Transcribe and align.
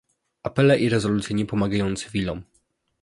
Apele 0.43 0.77
i 0.79 0.89
rezolucje 0.89 1.33
nie 1.35 1.45
pomagają 1.45 1.95
cywilom 1.95 2.43